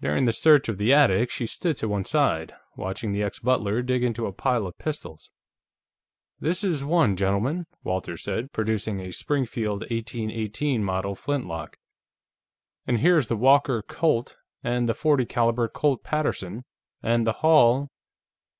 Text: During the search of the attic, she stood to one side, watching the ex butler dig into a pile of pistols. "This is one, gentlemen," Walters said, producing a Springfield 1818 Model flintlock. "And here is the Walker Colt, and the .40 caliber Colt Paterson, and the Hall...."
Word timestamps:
During 0.00 0.24
the 0.24 0.32
search 0.32 0.68
of 0.68 0.78
the 0.78 0.92
attic, 0.92 1.30
she 1.30 1.46
stood 1.46 1.76
to 1.76 1.86
one 1.86 2.04
side, 2.04 2.56
watching 2.74 3.12
the 3.12 3.22
ex 3.22 3.38
butler 3.38 3.82
dig 3.82 4.02
into 4.02 4.26
a 4.26 4.32
pile 4.32 4.66
of 4.66 4.76
pistols. 4.80 5.30
"This 6.40 6.64
is 6.64 6.82
one, 6.82 7.14
gentlemen," 7.14 7.66
Walters 7.84 8.24
said, 8.24 8.50
producing 8.50 8.98
a 8.98 9.12
Springfield 9.12 9.82
1818 9.82 10.82
Model 10.82 11.14
flintlock. 11.14 11.76
"And 12.88 12.98
here 12.98 13.16
is 13.16 13.28
the 13.28 13.36
Walker 13.36 13.80
Colt, 13.82 14.36
and 14.64 14.88
the 14.88 14.92
.40 14.92 15.28
caliber 15.28 15.68
Colt 15.68 16.02
Paterson, 16.02 16.64
and 17.00 17.24
the 17.24 17.34
Hall...." 17.34 17.90